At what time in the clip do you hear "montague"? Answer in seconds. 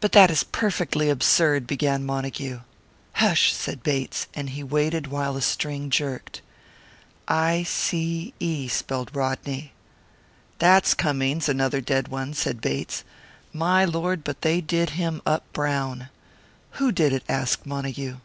2.04-2.60, 17.64-18.18